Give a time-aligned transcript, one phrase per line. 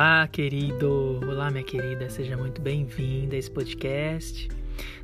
[0.00, 1.20] Olá, querido!
[1.28, 2.08] Olá, minha querida!
[2.08, 4.48] Seja muito bem-vinda a esse podcast.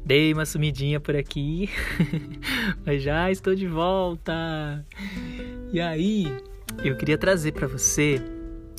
[0.03, 1.69] Dei uma sumidinha por aqui,
[2.83, 4.83] mas já estou de volta!
[5.71, 6.35] E aí,
[6.83, 8.23] eu queria trazer para você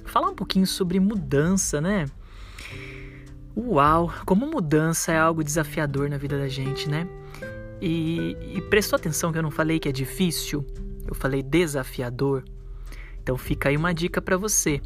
[0.06, 2.08] falar um pouquinho sobre mudança, né?
[3.56, 7.08] Uau, como mudança é algo desafiador na vida da gente, né?
[7.80, 10.66] E, e prestou atenção que eu não falei que é difícil,
[11.08, 12.44] eu falei desafiador.
[13.22, 14.82] Então fica aí uma dica para você.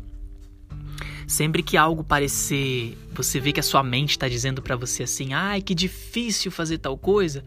[1.31, 5.33] Sempre que algo parecer, você vê que a sua mente está dizendo para você assim,
[5.33, 7.45] ai que difícil fazer tal coisa,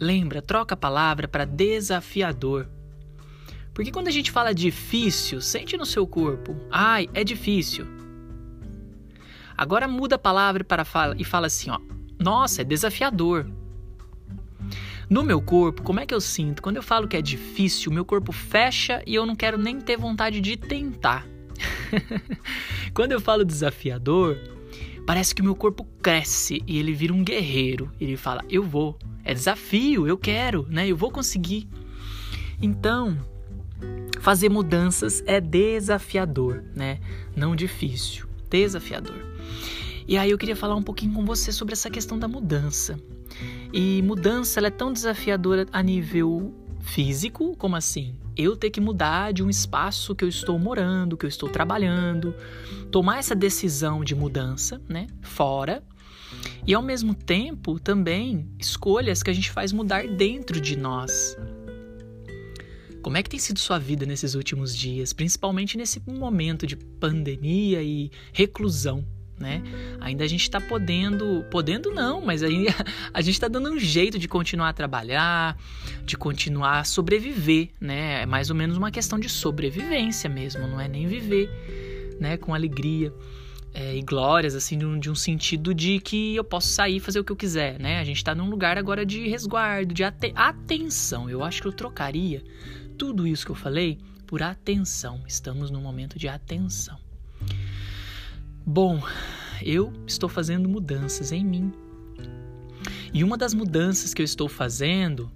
[0.00, 2.66] lembra, troca a palavra para desafiador.
[3.72, 7.86] Porque quando a gente fala difícil, sente no seu corpo, ai é difícil.
[9.56, 11.78] Agora muda a palavra para fala e fala assim, ó,
[12.18, 13.48] nossa é desafiador.
[15.08, 16.60] No meu corpo, como é que eu sinto?
[16.60, 19.96] Quando eu falo que é difícil, meu corpo fecha e eu não quero nem ter
[19.96, 21.24] vontade de tentar.
[22.94, 24.36] Quando eu falo desafiador,
[25.06, 27.90] parece que o meu corpo cresce e ele vira um guerreiro.
[28.00, 30.88] Ele fala: "Eu vou, é desafio, eu quero, né?
[30.88, 31.68] Eu vou conseguir".
[32.62, 33.18] Então,
[34.20, 36.98] fazer mudanças é desafiador, né?
[37.34, 39.16] Não difícil, desafiador.
[40.06, 42.98] E aí eu queria falar um pouquinho com você sobre essa questão da mudança.
[43.72, 48.14] E mudança ela é tão desafiadora a nível físico, como assim?
[48.36, 52.34] Eu ter que mudar de um espaço que eu estou morando, que eu estou trabalhando,
[52.90, 55.82] tomar essa decisão de mudança, né, fora.
[56.66, 61.36] E ao mesmo tempo, também escolhas que a gente faz mudar dentro de nós.
[63.02, 67.82] Como é que tem sido sua vida nesses últimos dias, principalmente nesse momento de pandemia
[67.82, 69.04] e reclusão?
[69.40, 69.62] Né?
[70.00, 72.74] Ainda a gente está podendo, podendo não, mas ainda
[73.12, 75.56] a gente está dando um jeito de continuar a trabalhar,
[76.04, 78.22] de continuar a sobreviver, né?
[78.22, 81.48] É mais ou menos uma questão de sobrevivência mesmo, não é nem viver,
[82.20, 82.36] né?
[82.36, 83.12] Com alegria
[83.72, 87.00] é, e glórias, assim, de um, de um, sentido de que eu posso sair e
[87.00, 87.98] fazer o que eu quiser, né?
[87.98, 91.30] A gente está num lugar agora de resguardo, de atenção.
[91.30, 92.44] Eu acho que eu trocaria
[92.98, 95.22] tudo isso que eu falei por atenção.
[95.26, 97.09] Estamos num momento de atenção.
[98.64, 99.02] Bom,
[99.62, 101.72] eu estou fazendo mudanças em mim.
[103.12, 105.30] E uma das mudanças que eu estou fazendo,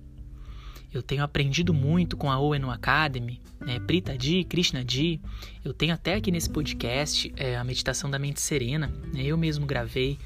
[0.93, 5.21] eu tenho aprendido muito com a ONU Academy, né, Prita Di, Krishna Di.
[5.65, 8.93] Eu tenho até aqui nesse podcast é, a meditação da mente serena.
[9.13, 10.19] Né, eu mesmo gravei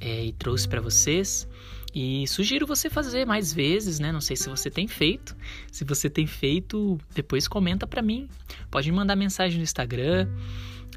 [0.00, 1.48] é, e trouxe para vocês.
[1.94, 4.12] E sugiro você fazer mais vezes, né?
[4.12, 5.36] Não sei se você tem feito.
[5.72, 8.28] Se você tem feito, depois comenta para mim.
[8.70, 10.28] Pode me mandar mensagem no Instagram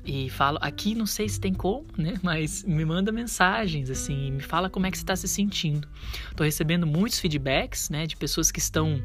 [0.06, 2.16] e falo aqui não sei se tem como, né?
[2.22, 5.88] Mas me manda mensagens assim, me fala como é que você está se sentindo.
[6.30, 9.02] Estou recebendo muitos feedbacks, né, de pessoas que estão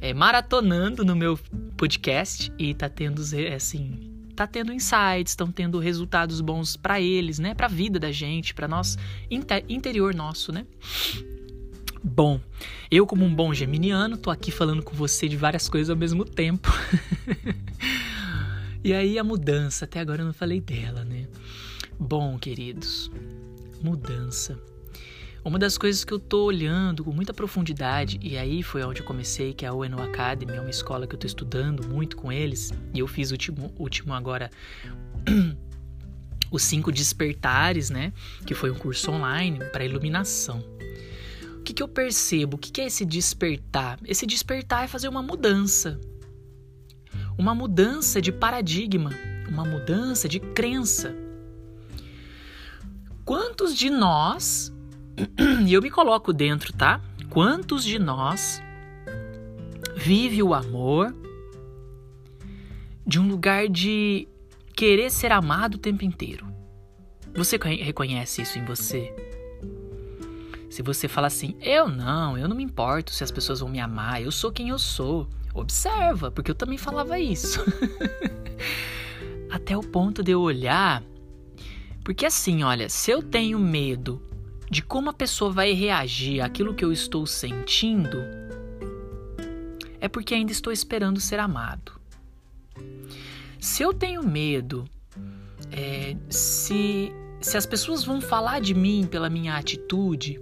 [0.00, 1.38] é, maratonando no meu
[1.76, 3.22] podcast e tá tendo
[3.54, 8.10] assim tá tendo insights, estão tendo resultados bons para eles, né, para a vida da
[8.10, 8.96] gente, para nós
[9.30, 10.66] inter interior nosso, né?
[12.02, 12.40] Bom,
[12.90, 16.24] eu como um bom geminiano, tô aqui falando com você de várias coisas ao mesmo
[16.24, 16.68] tempo.
[18.84, 21.28] E aí a mudança, até agora eu não falei dela, né?
[22.00, 23.12] Bom, queridos,
[23.80, 24.58] mudança.
[25.44, 29.06] Uma das coisas que eu tô olhando com muita profundidade, e aí foi onde eu
[29.06, 32.32] comecei, que é a UNO Academy, é uma escola que eu tô estudando muito com
[32.32, 34.50] eles, e eu fiz o último, último agora
[36.50, 38.12] os cinco despertares, né?
[38.44, 40.58] Que foi um curso online para iluminação.
[41.56, 42.56] O que, que eu percebo?
[42.56, 44.00] O que, que é esse despertar?
[44.04, 46.00] Esse despertar é fazer uma mudança
[47.38, 49.10] uma mudança de paradigma,
[49.48, 51.14] uma mudança de crença.
[53.24, 54.72] Quantos de nós,
[55.66, 57.00] e eu me coloco dentro, tá?
[57.30, 58.62] Quantos de nós
[59.96, 61.14] vive o amor
[63.06, 64.28] de um lugar de
[64.74, 66.46] querer ser amado o tempo inteiro?
[67.34, 69.14] Você reconhece isso em você?
[70.68, 73.78] Se você fala assim, eu não, eu não me importo se as pessoas vão me
[73.78, 75.28] amar, eu sou quem eu sou.
[75.54, 77.60] Observa, porque eu também falava isso.
[79.50, 81.02] Até o ponto de eu olhar.
[82.02, 84.22] Porque assim, olha, se eu tenho medo
[84.70, 88.18] de como a pessoa vai reagir àquilo que eu estou sentindo,
[90.00, 91.92] é porque ainda estou esperando ser amado.
[93.60, 94.84] Se eu tenho medo,
[95.70, 100.40] é, se, se as pessoas vão falar de mim pela minha atitude,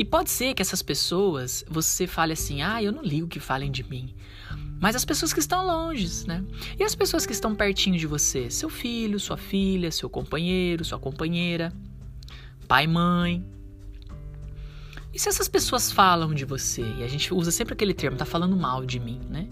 [0.00, 3.70] e pode ser que essas pessoas, você fale assim, ah, eu não ligo que falem
[3.70, 4.14] de mim.
[4.80, 6.42] Mas as pessoas que estão longe, né?
[6.78, 8.48] E as pessoas que estão pertinho de você?
[8.48, 11.70] Seu filho, sua filha, seu companheiro, sua companheira,
[12.66, 13.44] pai, mãe.
[15.12, 18.24] E se essas pessoas falam de você, e a gente usa sempre aquele termo, tá
[18.24, 19.48] falando mal de mim, né?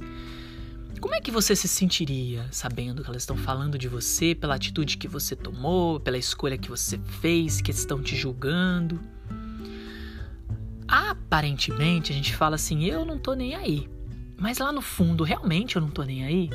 [0.98, 4.96] Como é que você se sentiria sabendo que elas estão falando de você pela atitude
[4.96, 8.98] que você tomou, pela escolha que você fez, que estão te julgando?
[10.98, 13.88] Aparentemente a gente fala assim: eu não tô nem aí.
[14.36, 16.50] Mas lá no fundo, realmente eu não tô nem aí?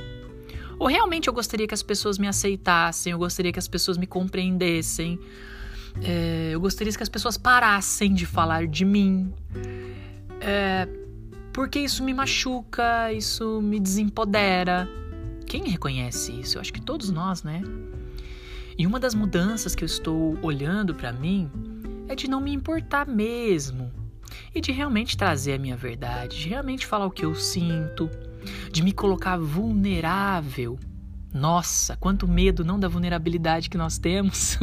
[0.78, 4.06] Ou realmente eu gostaria que as pessoas me aceitassem, eu gostaria que as pessoas me
[4.06, 5.18] compreendessem,
[6.02, 9.34] é, eu gostaria que as pessoas parassem de falar de mim.
[10.42, 10.90] É,
[11.54, 14.90] porque isso me machuca, isso me desempodera.
[15.46, 16.58] Quem reconhece isso?
[16.58, 17.62] Eu acho que todos nós, né?
[18.78, 21.50] E uma das mudanças que eu estou olhando para mim
[22.10, 24.03] é de não me importar mesmo
[24.54, 28.10] e de realmente trazer a minha verdade, de realmente falar o que eu sinto,
[28.72, 30.80] de me colocar vulnerável.
[31.34, 34.58] Nossa, quanto medo não da vulnerabilidade que nós temos.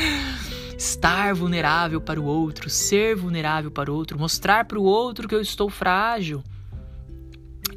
[0.76, 5.34] Estar vulnerável para o outro, ser vulnerável para o outro, mostrar para o outro que
[5.34, 6.42] eu estou frágil.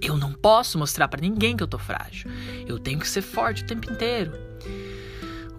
[0.02, 2.30] Eu não posso mostrar para ninguém que eu estou frágil.
[2.68, 4.34] Eu tenho que ser forte o tempo inteiro.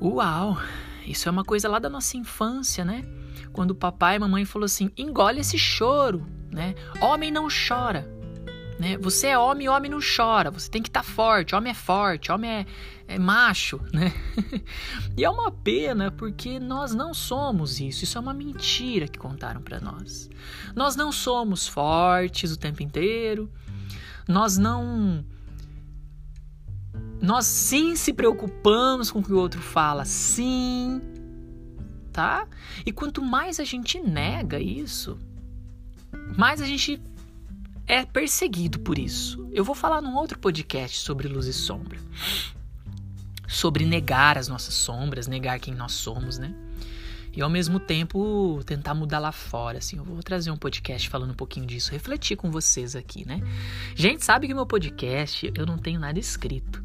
[0.00, 0.58] Uau!
[1.06, 3.04] Isso é uma coisa lá da nossa infância, né?
[3.56, 6.74] Quando o papai e a mamãe falou assim: "Engole esse choro", né?
[7.00, 8.06] Homem não chora.
[8.78, 8.98] Né?
[8.98, 10.50] Você é homem, homem não chora.
[10.50, 11.54] Você tem que estar tá forte.
[11.54, 12.66] Homem é forte, homem é,
[13.08, 14.12] é macho, né?
[15.16, 18.04] e é uma pena porque nós não somos isso.
[18.04, 20.28] Isso é uma mentira que contaram para nós.
[20.74, 23.50] Nós não somos fortes o tempo inteiro.
[24.28, 25.24] Nós não
[27.22, 31.00] nós sim se preocupamos com o que o outro fala, sim,
[32.16, 32.48] tá?
[32.86, 35.18] E quanto mais a gente nega isso,
[36.34, 36.98] mais a gente
[37.86, 39.46] é perseguido por isso.
[39.52, 41.98] Eu vou falar num outro podcast sobre luz e sombra.
[43.46, 46.54] Sobre negar as nossas sombras, negar quem nós somos, né?
[47.36, 49.98] E ao mesmo tempo tentar mudar lá fora, assim.
[49.98, 53.42] Eu vou trazer um podcast falando um pouquinho disso, refletir com vocês aqui, né?
[53.94, 56.82] Gente, sabe que meu podcast eu não tenho nada escrito.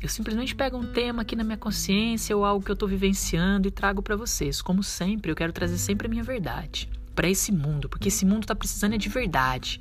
[0.00, 3.68] Eu simplesmente pego um tema aqui na minha consciência ou algo que eu tô vivenciando
[3.68, 4.62] e trago para vocês.
[4.62, 8.44] Como sempre, eu quero trazer sempre a minha verdade para esse mundo, porque esse mundo
[8.44, 9.78] está precisando é de verdade,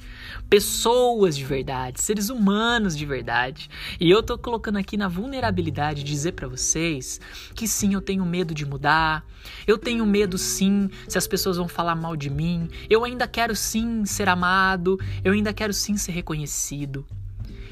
[0.50, 3.70] pessoas de verdade, seres humanos de verdade.
[3.98, 7.22] E eu tô colocando aqui na vulnerabilidade dizer para vocês
[7.56, 9.26] que sim, eu tenho medo de mudar.
[9.66, 12.68] Eu tenho medo sim se as pessoas vão falar mal de mim.
[12.90, 17.06] Eu ainda quero sim ser amado, eu ainda quero sim ser reconhecido.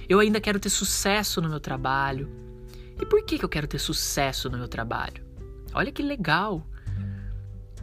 [0.10, 2.30] Eu ainda quero ter sucesso no meu trabalho.
[3.00, 5.24] E por que, que eu quero ter sucesso no meu trabalho?
[5.74, 6.66] Olha que legal.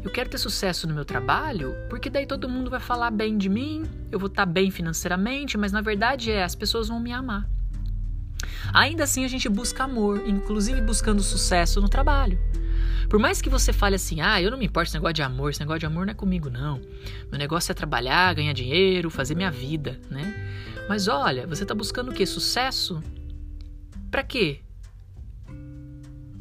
[0.02, 3.48] Eu quero ter sucesso no meu trabalho, porque daí todo mundo vai falar bem de
[3.48, 7.48] mim, eu vou estar bem financeiramente, mas na verdade é, as pessoas vão me amar.
[8.72, 12.38] Ainda assim a gente busca amor, inclusive buscando sucesso no trabalho.
[13.08, 15.50] Por mais que você fale assim, ah, eu não me importo esse negócio de amor,
[15.50, 16.80] esse negócio de amor não é comigo, não.
[17.30, 20.34] Meu negócio é trabalhar, ganhar dinheiro, fazer minha vida, né?
[20.88, 22.26] Mas olha, você tá buscando o quê?
[22.26, 23.02] Sucesso?
[24.10, 24.60] Para quê?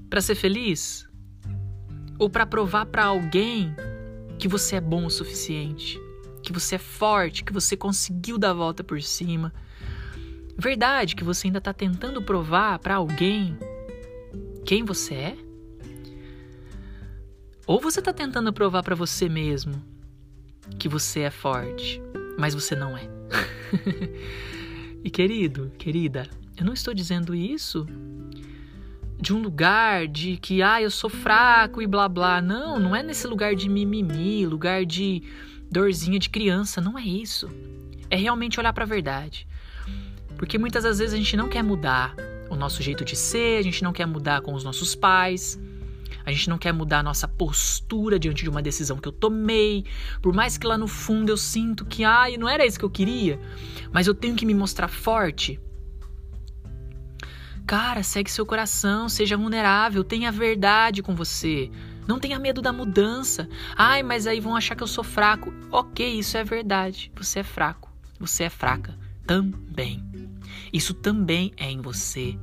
[0.09, 1.07] Para ser feliz?
[2.23, 3.75] ou para provar para alguém
[4.39, 5.99] que você é bom o suficiente,
[6.41, 9.53] que você é forte, que você conseguiu dar a volta por cima.
[10.57, 13.57] Verdade que você ainda está tentando provar para alguém
[14.65, 15.37] quem você é?
[17.65, 19.83] Ou você está tentando provar para você mesmo
[20.79, 22.01] que você é forte,
[22.37, 23.07] mas você não é.
[25.03, 27.85] e querido, querida, eu não estou dizendo isso
[29.19, 32.41] de um lugar de que, ah, eu sou fraco e blá blá.
[32.41, 35.23] Não, não é nesse lugar de mimimi, lugar de
[35.71, 36.81] dorzinha de criança.
[36.81, 37.49] Não é isso.
[38.09, 39.47] É realmente olhar para a verdade.
[40.37, 42.13] Porque muitas das vezes a gente não quer mudar
[42.49, 45.59] o nosso jeito de ser, a gente não quer mudar com os nossos pais,
[46.25, 49.85] a gente não quer mudar a nossa postura diante de uma decisão que eu tomei.
[50.21, 52.89] Por mais que lá no fundo eu sinto que, ai, não era isso que eu
[52.89, 53.39] queria,
[53.91, 55.59] mas eu tenho que me mostrar forte.
[57.65, 61.71] Cara, segue seu coração, seja vulnerável, tenha verdade com você.
[62.05, 63.47] Não tenha medo da mudança.
[63.75, 65.53] Ai, mas aí vão achar que eu sou fraco.
[65.71, 67.11] Ok, isso é verdade.
[67.15, 67.89] Você é fraco.
[68.19, 70.03] Você é fraca também.
[70.71, 72.37] Isso também é em você.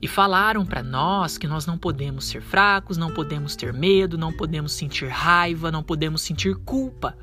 [0.00, 4.32] E falaram para nós que nós não podemos ser fracos, não podemos ter medo, não
[4.32, 7.16] podemos sentir raiva, não podemos sentir culpa.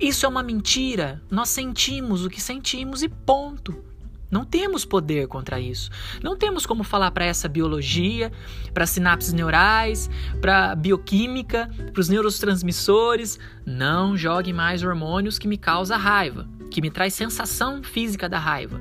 [0.00, 1.22] Isso é uma mentira.
[1.30, 3.90] Nós sentimos o que sentimos e ponto.
[4.30, 5.90] Não temos poder contra isso.
[6.22, 8.30] Não temos como falar para essa biologia,
[8.72, 10.08] para sinapses neurais,
[10.40, 16.90] para bioquímica, para os neurotransmissores, não jogue mais hormônios que me causam raiva, que me
[16.90, 18.80] traz sensação física da raiva.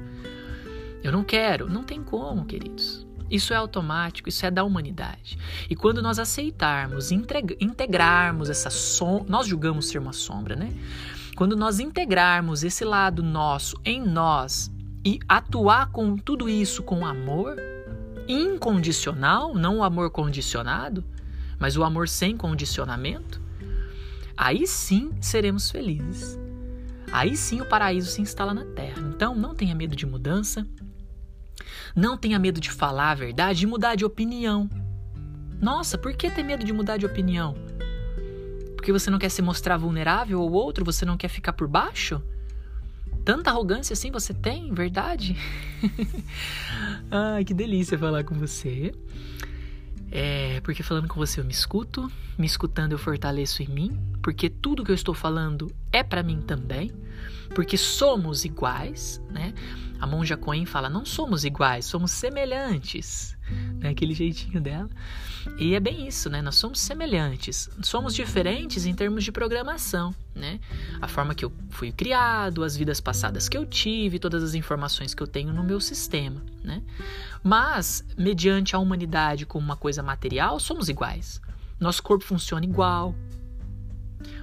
[1.03, 3.07] Eu não quero, não tem como, queridos.
[3.29, 5.37] Isso é automático, isso é da humanidade.
[5.69, 10.73] E quando nós aceitarmos, integrarmos essa sombra, nós julgamos ser uma sombra, né?
[11.35, 14.71] Quando nós integrarmos esse lado nosso em nós,
[15.05, 17.57] e atuar com tudo isso com amor
[18.27, 21.03] incondicional, não o amor condicionado,
[21.57, 23.41] mas o amor sem condicionamento,
[24.35, 26.37] aí sim seremos felizes.
[27.11, 29.01] Aí sim o paraíso se instala na terra.
[29.09, 30.67] Então não tenha medo de mudança,
[31.95, 34.69] não tenha medo de falar a verdade, de mudar de opinião.
[35.61, 37.55] Nossa, por que ter medo de mudar de opinião?
[38.75, 42.21] Porque você não quer se mostrar vulnerável ao outro, você não quer ficar por baixo?
[43.25, 45.35] Tanta arrogância assim você tem, verdade?
[47.11, 48.93] Ai, que delícia falar com você.
[50.11, 54.49] É, porque falando com você eu me escuto, me escutando eu fortaleço em mim, porque
[54.49, 56.91] tudo que eu estou falando é para mim também,
[57.53, 59.53] porque somos iguais, né?
[59.99, 63.37] A monja Coen fala: não somos iguais, somos semelhantes,
[63.79, 63.89] né?
[63.89, 64.89] Aquele jeitinho dela.
[65.57, 66.41] E é bem isso, né?
[66.41, 70.59] Nós somos semelhantes, somos diferentes em termos de programação, né?
[71.01, 75.13] A forma que eu fui criado, as vidas passadas que eu tive, todas as informações
[75.13, 76.81] que eu tenho no meu sistema, né?
[77.43, 81.41] Mas, mediante a humanidade como uma coisa material, somos iguais.
[81.79, 83.15] Nosso corpo funciona igual,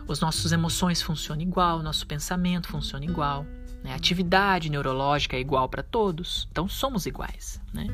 [0.08, 3.44] as nossas emoções funcionam igual, nosso pensamento funciona igual,
[3.86, 3.94] né?
[3.94, 7.60] atividade neurológica é igual para todos, então somos iguais.
[7.72, 7.86] Né?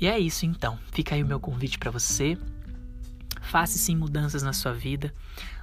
[0.00, 0.76] E é isso então.
[0.90, 2.36] Fica aí o meu convite para você.
[3.40, 5.14] Faça sim mudanças na sua vida.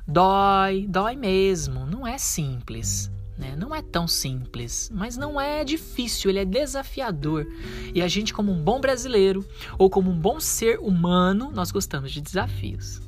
[0.08, 1.86] Dói, dói mesmo.
[1.86, 3.12] Não é simples.
[3.38, 3.56] Né?
[3.58, 7.46] Não é tão simples, mas não é difícil, ele é desafiador.
[7.94, 9.46] E a gente, como um bom brasileiro
[9.78, 13.02] ou como um bom ser humano, nós gostamos de desafios.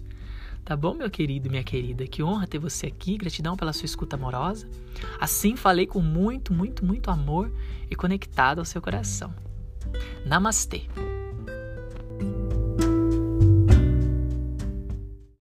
[0.64, 2.06] Tá bom, meu querido e minha querida?
[2.06, 3.18] Que honra ter você aqui.
[3.18, 4.70] Gratidão pela sua escuta amorosa.
[5.20, 7.52] Assim falei com muito, muito, muito amor
[7.90, 9.34] e conectado ao seu coração.
[10.26, 10.84] Namastê.